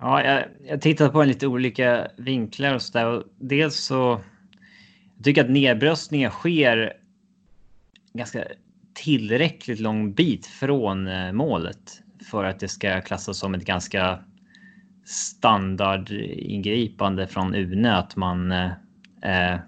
[0.01, 3.07] Ja, jag, jag tittat på en lite olika vinklar och så där.
[3.07, 4.25] Och dels så
[5.17, 6.97] jag tycker att nedbröstningen sker
[8.13, 8.45] ganska
[9.05, 14.19] tillräckligt lång bit från eh, målet för att det ska klassas som ett ganska
[15.05, 18.71] standardingripande från Une att man eh,
[19.23, 19.59] eh,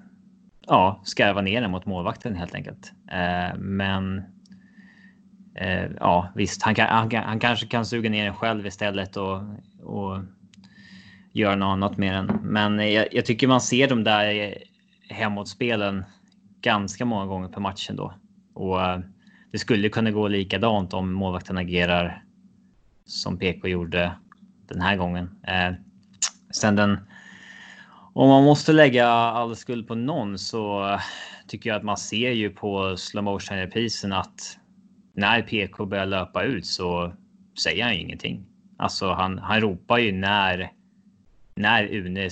[0.66, 2.92] ja, skarvar ner den mot målvakten helt enkelt.
[3.10, 4.18] Eh, men
[5.54, 9.42] eh, ja, visst, han, kan, han, han kanske kan suga ner den själv istället och,
[9.82, 10.18] och
[11.32, 12.38] göra något annat med den.
[12.42, 14.54] Men eh, jag, jag tycker man ser de där
[15.08, 16.04] hemåtspelen
[16.60, 18.14] ganska många gånger per match ändå.
[18.54, 19.00] Och eh,
[19.50, 22.24] det skulle kunna gå likadant om målvakten agerar
[23.04, 24.12] som PK gjorde
[24.68, 25.30] den här gången.
[25.46, 25.72] Eh,
[26.50, 26.98] sen den
[28.12, 30.98] om man måste lägga all skuld på någon så
[31.46, 34.58] tycker jag att man ser ju på slow motion reprisen att
[35.14, 37.12] när PK börjar löpa ut så
[37.62, 38.46] säger han ju ingenting.
[38.76, 40.72] Alltså han, han ropar ju när
[41.54, 42.30] när Une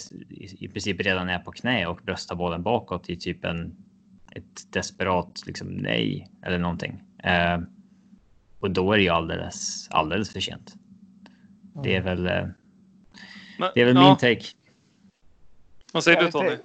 [0.58, 3.76] i princip redan är på knä och bröstar bollen bakåt i typ en
[4.32, 7.02] ett desperat liksom nej eller någonting.
[7.24, 7.58] Eh,
[8.60, 10.74] och då är det ju alldeles alldeles för sent.
[11.82, 12.26] Det är väl.
[12.26, 12.46] Eh,
[13.58, 14.46] Men, det är väl ja, min take.
[15.92, 16.56] Vad säger du Tony?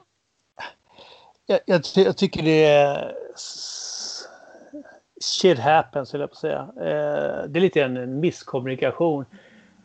[1.46, 3.16] Jag, jag, jag tycker det är...
[5.22, 6.70] shit happens, höll jag på att säga.
[6.78, 9.26] Eh, det är lite en misskommunikation.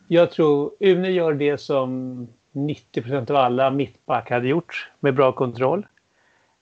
[0.07, 5.87] Jag tror Une gör det som 90% av alla mittback hade gjort med bra kontroll.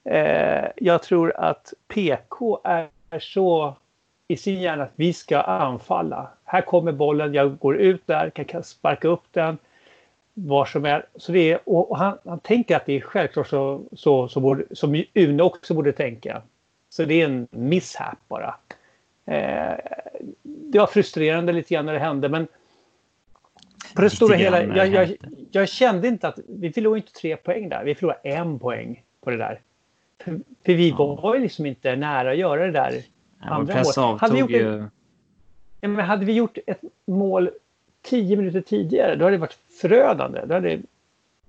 [0.04, 2.90] Eh, jag tror att PK är
[3.20, 3.76] så
[4.28, 6.30] i sin hjärna att vi ska anfalla.
[6.44, 9.58] Här kommer bollen, jag går ut där, kan sparka upp den
[10.34, 11.06] var som är.
[11.16, 14.76] Så det är och han, han tänker att det är självklart så, så, så borde,
[14.76, 16.42] som Une också borde tänka.
[16.90, 18.56] Så det är en misshap bara.
[19.26, 19.76] Eh,
[20.44, 22.48] det var frustrerande lite grann när det hände men
[23.96, 25.16] på det stora hela, jag, jag,
[25.52, 27.84] jag, kände inte att vi förlorade inte tre poäng där.
[27.84, 29.62] Vi förlorade en poäng på det där.
[30.24, 31.16] För, för vi ja.
[31.16, 33.04] var ju liksom inte nära att göra det där
[33.40, 34.22] andra målet.
[34.22, 34.86] Hade vi, gjort ju...
[35.82, 37.50] men hade vi gjort ett mål
[38.02, 40.42] tio minuter tidigare då hade det varit förödande.
[40.46, 40.82] Då hade det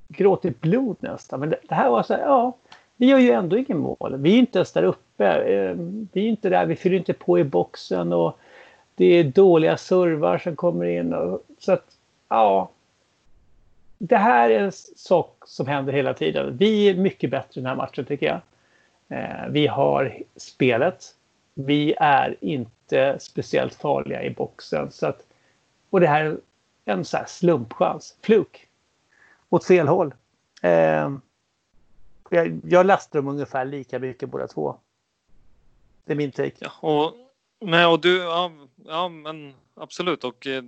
[0.08, 1.40] gråtit blod nästan.
[1.40, 2.56] Men det, det här var så här, ja,
[2.96, 4.16] vi gör ju ändå ingen mål.
[4.16, 5.26] Vi är inte ens där uppe.
[5.26, 5.76] Eh,
[6.12, 8.38] vi är inte där, vi fyller inte på i boxen och
[8.94, 11.14] det är dåliga servar som kommer in.
[11.14, 11.96] Och, så att,
[12.28, 12.70] ja.
[13.98, 16.56] Det här är en sak som händer hela tiden.
[16.56, 18.40] Vi är mycket bättre i den här matchen tycker jag.
[19.18, 21.14] Eh, vi har spelet.
[21.60, 24.90] Vi är inte speciellt farliga i boxen.
[24.90, 25.26] Så att,
[25.90, 26.38] och det här är
[26.84, 28.68] en så slumpchans, fluk,
[29.48, 30.14] åt fel håll.
[30.62, 31.10] Eh,
[32.30, 34.76] jag, jag lastar dem ungefär lika mycket båda två.
[36.04, 36.56] Det är min take.
[36.58, 37.14] Ja, och,
[37.60, 38.52] nej, och du, ja,
[38.86, 40.24] ja men absolut.
[40.24, 40.62] Och eh,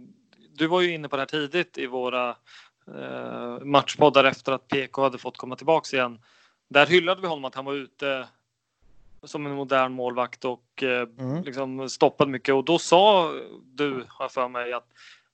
[0.52, 2.36] du var ju inne på det här tidigt i våra
[2.86, 6.18] eh, matchpoddar efter att PK hade fått komma tillbaks igen.
[6.68, 8.28] Där hyllade vi honom att han var ute
[9.22, 11.42] som en modern målvakt och eh, mm.
[11.42, 12.54] liksom stoppade mycket.
[12.54, 13.32] Och då sa
[13.64, 14.88] du, har för mig, att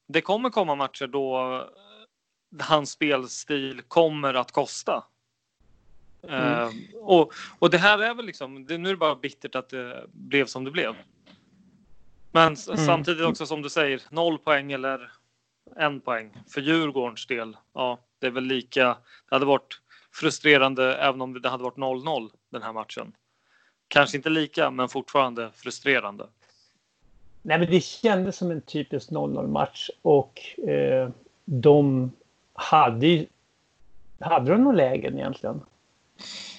[0.09, 5.05] det kommer komma matcher då eh, hans spelstil kommer att kosta.
[6.29, 6.63] Mm.
[6.63, 6.71] Uh,
[7.01, 10.05] och, och det här är väl liksom, det, nu är det bara bittert att det
[10.13, 10.95] blev som det blev.
[12.33, 12.87] Men mm.
[12.87, 15.13] samtidigt också som du säger, noll poäng eller
[15.77, 17.57] en poäng för Djurgårdens del.
[17.73, 18.85] Ja, det är väl lika.
[19.29, 19.81] Det hade varit
[20.13, 23.13] frustrerande även om det hade varit 0-0 den här matchen.
[23.89, 26.27] Kanske inte lika, men fortfarande frustrerande.
[27.43, 31.09] Nej, men det kändes som en typisk 0-0 match och eh,
[31.45, 32.13] de
[32.55, 33.27] hade ju...
[34.21, 35.61] Hade de någon lägen egentligen?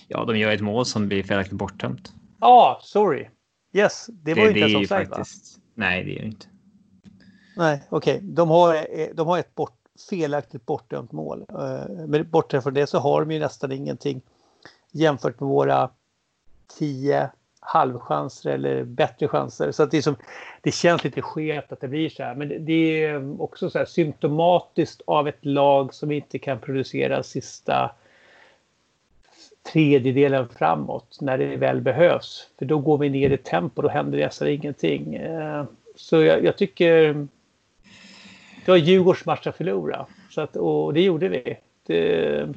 [0.08, 2.14] Ja, de gör ett mål som blir felaktigt bortdömt.
[2.40, 3.28] Ja, ah, sorry.
[3.74, 5.60] Yes, det, det var ju inte ens offside faktiskt...
[5.74, 6.48] Nej, det är det inte.
[7.58, 8.16] Nej, okej.
[8.16, 8.28] Okay.
[8.28, 9.78] De, har, eh, de har ett bort,
[10.10, 11.46] felaktigt bortdömt mål.
[11.50, 14.22] Eh, men bortsett från det så har de ju nästan ingenting
[14.92, 15.90] jämfört med våra
[16.68, 19.72] tio halvchanser eller bättre chanser.
[19.72, 20.16] Så att det, är som,
[20.62, 22.36] det känns lite skevt att det blir så här.
[22.36, 27.24] Men det, det är också så här symptomatiskt av ett lag som inte kan producera
[27.24, 27.92] sista
[29.72, 32.50] tredjedelen framåt när det väl behövs.
[32.60, 35.16] För då går vi ner i tempo, då händer nästan ingenting.
[35.16, 37.14] Eh, så jag, jag tycker
[38.66, 40.06] det var Djurgårds match att förlora.
[40.30, 41.58] Så att, och det gjorde vi.
[41.86, 42.48] Det,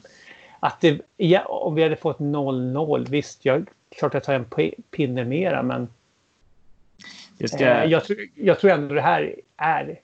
[0.61, 5.25] att det, ja, om vi hade fått 0-0, visst, jag, klart jag tar en pinne
[5.25, 5.89] mera, men
[7.49, 7.65] ska...
[7.65, 8.03] eh, jag,
[8.35, 10.01] jag, tror ändå det här är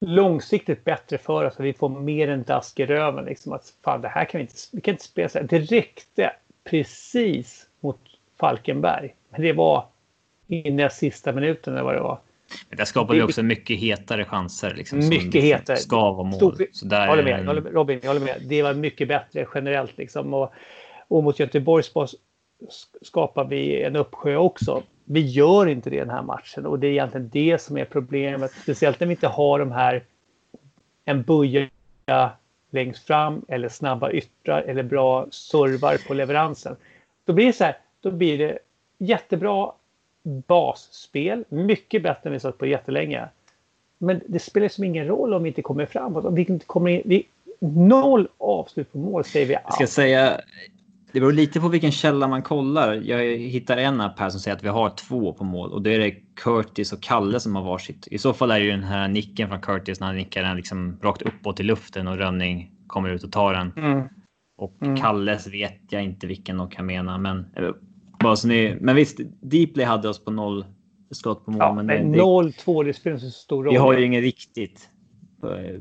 [0.00, 1.54] långsiktigt bättre för oss.
[1.54, 3.24] Att vi får mer än dask i röven.
[3.24, 5.46] Liksom, att fan, det här kan vi inte, vi kan inte spela så här.
[5.46, 6.32] Det räckte
[6.64, 8.00] precis mot
[8.40, 9.14] Falkenberg.
[9.30, 9.86] Men det var
[10.46, 12.18] inne i sista minuten eller vad det var.
[12.68, 14.74] Men där skapar vi också mycket hetare chanser.
[14.74, 15.76] Liksom, mycket hetare.
[15.76, 16.34] Ska vara mål.
[16.34, 17.56] Stor, så där håller med, en...
[17.56, 18.42] Robin, jag håller med.
[18.48, 19.98] Det var mycket bättre generellt.
[19.98, 20.34] Liksom.
[20.34, 20.52] Och,
[21.08, 21.84] och mot Göteborg
[23.02, 24.82] skapar vi en uppsjö också.
[25.04, 27.84] Vi gör inte det i den här matchen och det är egentligen det som är
[27.84, 28.52] problemet.
[28.62, 30.04] Speciellt när vi inte har de här
[31.04, 31.68] en buja
[32.70, 36.76] längst fram eller snabba yttrar eller bra servar på leveransen.
[37.24, 38.58] Då blir det så här, då blir det
[38.98, 39.72] jättebra
[40.22, 43.28] basspel, mycket bättre än vi sett på jättelänge.
[43.98, 46.24] Men det spelar som ingen roll om vi inte kommer framåt.
[46.24, 47.26] Om vi inte kommer in, vi,
[47.58, 49.64] noll avslut på mål säger vi allt.
[49.64, 50.40] Jag ska säga,
[51.16, 52.94] det beror lite på vilken källa man kollar.
[52.94, 55.90] Jag hittar en app här som säger att vi har två på mål och då
[55.90, 58.08] är det Curtis och Kalle som har varsitt.
[58.10, 60.56] I så fall är det ju den här nicken från Curtis när han nickar den
[60.56, 63.72] liksom rakt uppåt i luften och Rönning kommer ut och tar den.
[63.76, 64.08] Mm.
[64.56, 64.96] Och mm.
[64.96, 67.70] Kalles vet jag inte vilken de kan mena, men eh,
[68.20, 70.64] bara så ni, men visst, Deeply hade oss på noll
[71.10, 71.60] skott på mål.
[71.60, 73.72] Ja, men, men 0-2, det spelar så stor roll.
[73.72, 74.88] Vi har ju inget riktigt
[75.42, 75.80] eh,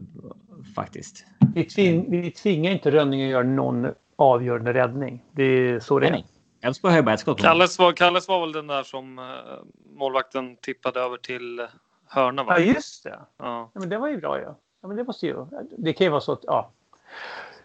[0.76, 1.26] faktiskt.
[1.56, 5.24] Vi, tving, vi tvingar inte Rönning att göra någon avgörande räddning.
[5.32, 6.24] Det är så det är.
[6.62, 7.40] Elfsborg har ju bara ett skott.
[7.40, 9.26] Kalles var, Kalles var väl den där som uh,
[9.96, 11.68] målvakten tippade över till
[12.08, 12.44] hörna?
[12.44, 12.60] Va?
[12.60, 13.20] Ja, just det.
[13.38, 13.70] Ja.
[13.74, 13.80] ja.
[13.80, 14.42] men det var ju bra.
[14.42, 14.56] Ja.
[14.82, 15.46] ja, men det måste ju.
[15.78, 16.72] Det kan ju vara så att, ja,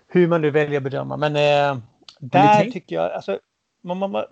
[0.08, 1.16] hur man nu väljer att bedöma.
[1.16, 1.82] Men uh,
[2.18, 2.72] där tänk...
[2.72, 3.38] tycker jag, alltså,
[3.80, 4.24] man, man, man,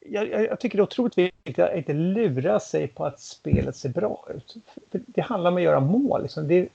[0.00, 3.76] jag, jag, jag tycker det är otroligt viktigt att inte lura sig på att spelet
[3.76, 4.56] ser bra ut.
[4.90, 6.22] För det handlar om att göra mål.
[6.22, 6.48] Liksom.
[6.48, 6.68] Det är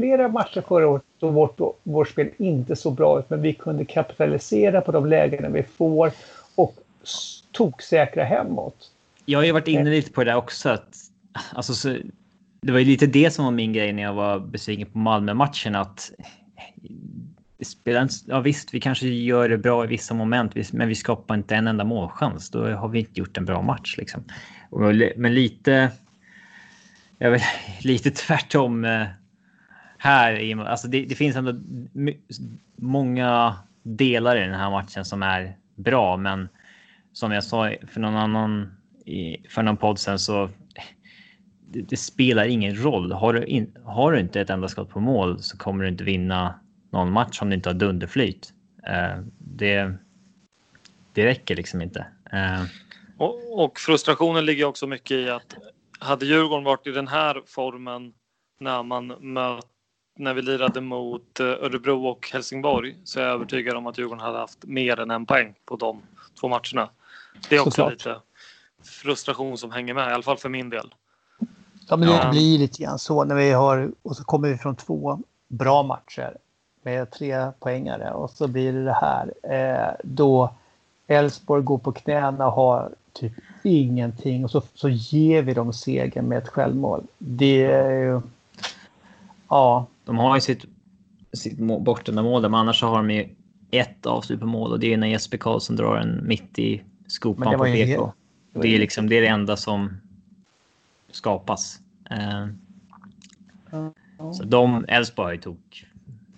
[0.00, 3.84] flera matcher förra året då vårt, vårt spel inte så bra ut, men vi kunde
[3.84, 6.12] kapitalisera på de lägena vi får
[6.54, 6.74] och
[7.52, 8.90] toksäkra hemåt.
[9.24, 10.68] Jag har ju varit inne lite på det där också.
[10.68, 10.96] Att,
[11.52, 11.96] alltså, så,
[12.62, 15.74] det var ju lite det som var min grej när jag var besviken på Malmö-matchen.
[15.74, 16.12] Att
[18.24, 21.66] ja visst, vi kanske gör det bra i vissa moment, men vi skapar inte en
[21.66, 22.50] enda målchans.
[22.50, 24.24] Då har vi inte gjort en bra match liksom.
[25.16, 25.90] Men lite.
[27.18, 27.42] Jag vet,
[27.84, 29.06] lite tvärtom eh,
[30.00, 30.64] här.
[30.64, 31.54] Alltså det, det finns ändå
[32.76, 36.48] många delar i den här matchen som är bra, men
[37.12, 38.76] som jag sa för någon annan
[39.48, 40.50] för någon podd sen så.
[41.72, 43.12] Det, det spelar ingen roll.
[43.12, 46.04] Har du, in, har du inte ett enda skott på mål så kommer du inte
[46.04, 48.52] vinna någon match om du inte har dunderflyt.
[48.88, 49.94] Uh, det,
[51.12, 52.06] det räcker liksom inte.
[52.34, 52.64] Uh.
[53.18, 55.56] Och, och, frustrationen ligger också mycket i att
[55.98, 58.12] hade Djurgården varit i den här formen
[58.60, 59.79] när man möter
[60.20, 64.24] när vi lirade mot eh, Örebro och Helsingborg så är jag övertygad om att Djurgården
[64.24, 66.02] hade haft mer än en poäng på de
[66.40, 66.90] två matcherna.
[67.48, 67.92] Det är också Såklart.
[67.92, 68.16] lite
[68.82, 70.94] frustration som hänger med, i alla fall för min del.
[71.88, 74.76] Ja, men det blir lite grann så när vi har, och så kommer vi från
[74.76, 75.18] två
[75.48, 76.36] bra matcher
[76.82, 79.34] med tre poängare och så blir det det här.
[79.42, 80.54] Eh, då
[81.06, 86.28] Elfsborg går på knäna och har typ ingenting och så, så ger vi dem segern
[86.28, 87.02] med ett självmål.
[87.18, 88.20] Det är ju...
[89.48, 89.86] Ja.
[90.10, 90.64] De har ju sitt,
[91.32, 93.28] sitt bortdömda mål där, men annars så har de ju
[93.70, 97.58] ett avslut på mål och det är när Jesper Karlsson drar en mitt i skopan
[97.58, 98.14] på BK.
[98.62, 100.00] Det är liksom det är det enda som
[101.10, 101.80] skapas.
[102.10, 102.46] Eh,
[104.32, 105.58] så de, Elfsborg tog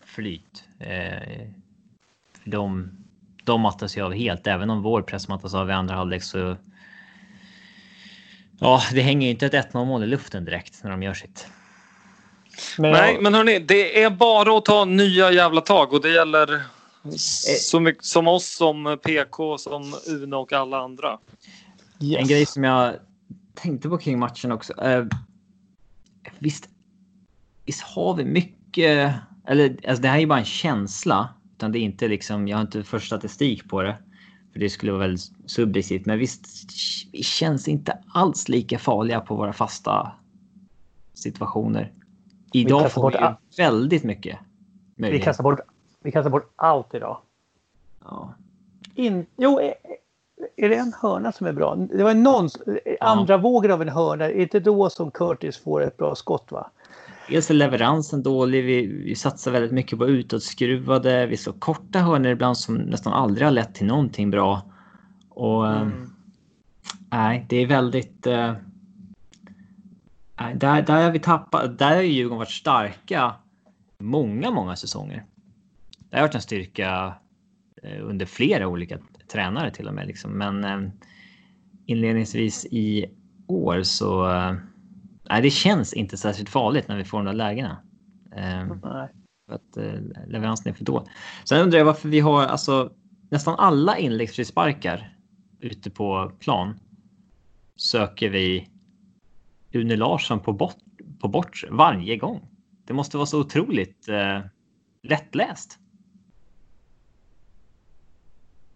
[0.05, 0.65] flyt.
[0.79, 1.49] Eh,
[2.45, 2.91] de,
[3.45, 6.57] de mattas ju av helt, även om vår press mattas av i andra halvlek så.
[8.59, 11.49] Ja, det hänger ju inte ett 1-0 mål i luften direkt när de gör sitt.
[12.79, 16.63] Men Nej, men hörni, det är bara att ta nya jävla tag och det gäller
[17.61, 21.19] så mycket som oss, som PK, som Uno och alla andra.
[22.01, 22.21] Yes.
[22.21, 22.95] En grej som jag
[23.55, 24.73] tänkte på kring matchen också.
[24.83, 25.05] Eh,
[26.39, 26.69] visst,
[27.65, 29.15] visst har vi mycket
[29.47, 31.29] eller alltså det här är ju bara en känsla.
[31.57, 33.97] Utan det är inte liksom, jag har inte för statistik på det.
[34.53, 36.07] För det skulle vara väldigt subjektivt.
[36.07, 36.47] Men visst,
[37.13, 40.13] vi känns inte alls lika farliga på våra fasta
[41.15, 41.93] situationer.
[42.53, 43.35] Idag får vi all...
[43.57, 44.39] väldigt mycket
[44.97, 45.23] möjlighet.
[45.23, 45.61] Vi kastar bort,
[46.03, 47.19] vi kastar bort allt idag.
[48.05, 48.35] Ja.
[48.95, 49.75] In, jo, är,
[50.57, 51.77] är det en hörna som är bra?
[51.77, 52.49] Det var någon,
[53.01, 53.39] andra ja.
[53.39, 54.25] vågen av en hörna.
[54.25, 56.71] Är det då som Curtis får ett bra skott va?
[57.29, 58.65] Dels är leveransen dålig.
[58.65, 61.27] Vi, vi satsar väldigt mycket på utåtskruvade.
[61.27, 64.63] Vi slår korta hörnor ibland som nästan aldrig har lett till någonting bra.
[65.29, 65.89] Och mm.
[65.89, 66.09] äh,
[67.11, 68.27] nej, det är väldigt.
[70.37, 71.79] Där, där har vi tappat.
[71.79, 73.35] Där har Djurgården varit starka
[73.99, 75.25] många, många säsonger.
[76.11, 77.15] Det har varit en styrka
[77.83, 78.99] äh, under flera olika
[79.33, 80.07] tränare till och med.
[80.07, 80.31] Liksom.
[80.31, 80.91] Men äh,
[81.87, 83.07] inledningsvis i
[83.47, 84.27] år så
[85.31, 87.77] nej, det känns inte särskilt farligt när vi får de där lägena.
[88.37, 88.67] Eh,
[89.47, 91.09] för att eh, leveransen är för dålig.
[91.45, 92.93] Sen undrar jag varför vi har alltså
[93.31, 95.17] nästan alla inläggsfrisparkar
[95.61, 96.81] ute på plan
[97.77, 98.69] söker vi
[99.73, 100.77] Une Larsson på bort,
[101.21, 102.49] på bort varje gång.
[102.85, 104.41] Det måste vara så otroligt eh,
[105.03, 105.79] lättläst.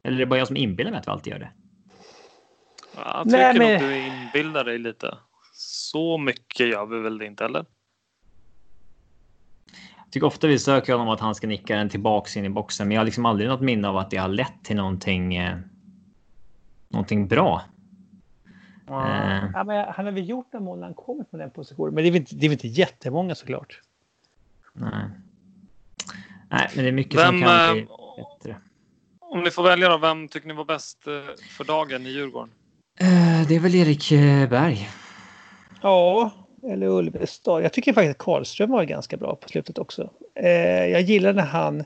[0.03, 1.51] Eller är det bara jag som inbillar mig att vi alltid gör det?
[2.97, 3.75] Jag tycker Nej, men...
[3.75, 5.19] att du inbillar dig lite
[5.53, 7.65] så mycket gör vi väl inte heller.
[9.97, 12.89] Jag tycker ofta vi söker honom att han ska nicka den tillbaks in i boxen,
[12.89, 15.37] men jag har liksom aldrig något minne av att det har lett till någonting.
[15.37, 15.59] Eh,
[16.89, 17.63] någonting bra.
[18.87, 19.51] Ja, eh.
[19.55, 22.05] ja, men han har väl gjort några mål när han kommit från den positionen, men
[22.05, 23.81] det är väl inte, det är väl inte jättemånga såklart.
[24.73, 24.91] Nej.
[26.51, 28.57] Nej, men det är mycket vem, som kan bli eh, bättre.
[29.21, 31.13] Om ni får välja då, vem tycker ni var bäst eh,
[31.57, 32.51] för dagen i Djurgården?
[33.49, 34.11] Det är väl Erik
[34.51, 34.89] Berg.
[35.83, 36.31] Ja,
[36.63, 37.63] eller Ulvestad.
[37.63, 40.11] Jag tycker faktiskt att Karlström var ganska bra på slutet också.
[40.35, 41.85] Eh, jag gillar när han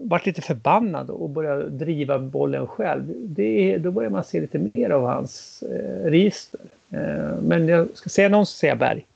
[0.00, 3.14] vart lite förbannad och började driva bollen själv.
[3.16, 6.60] Det, då börjar man se lite mer av hans eh, register.
[6.90, 9.06] Eh, men jag ska säga någon så säger jag Berg.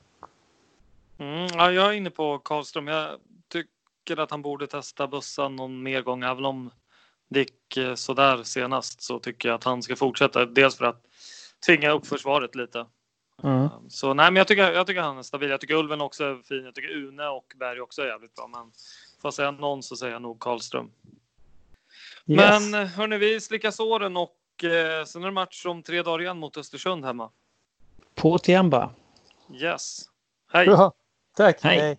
[1.19, 2.87] Mm, ja, jag är inne på Karlström.
[2.87, 3.09] Jag
[3.49, 6.23] tycker att han borde testa bussen någon mer gång.
[6.23, 6.71] Även om
[7.29, 10.47] det gick eh, sådär senast så tycker jag att han ska fortsätta.
[10.47, 11.03] Dels för att
[11.67, 12.87] tvinga upp försvaret lite.
[13.43, 13.69] Mm.
[13.89, 15.51] Så nej, men jag tycker, jag tycker han är stabil.
[15.51, 16.65] Jag tycker Ulven också är fin.
[16.65, 18.47] Jag tycker Une och Berg också är jävligt bra.
[18.47, 18.73] Men
[19.21, 20.91] får jag säga någon så säger jag nog Karlström.
[22.27, 22.71] Yes.
[22.71, 26.39] Men hörni, vi slickar såren och eh, sen är det match om tre dagar igen
[26.39, 27.31] mot Östersund hemma.
[28.15, 28.91] På Tiamba.
[29.55, 30.03] Yes.
[30.53, 30.67] Hej!
[30.67, 30.93] Bra.
[31.37, 31.63] Tack.
[31.63, 31.81] Hej.
[31.81, 31.99] Hej.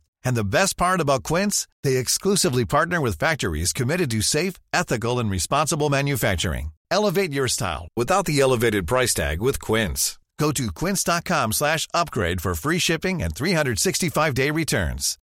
[0.23, 5.19] And the best part about Quince, they exclusively partner with factories committed to safe, ethical,
[5.19, 6.71] and responsible manufacturing.
[6.91, 10.19] Elevate your style without the elevated price tag with Quince.
[10.37, 15.19] Go to quince.com slash upgrade for free shipping and 365-day returns.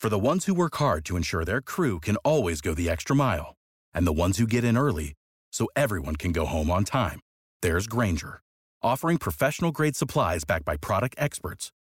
[0.00, 3.14] For the ones who work hard to ensure their crew can always go the extra
[3.14, 3.56] mile,
[3.92, 5.12] and the ones who get in early
[5.52, 7.20] so everyone can go home on time,
[7.60, 8.40] there's Granger,
[8.82, 11.70] offering professional-grade supplies backed by product experts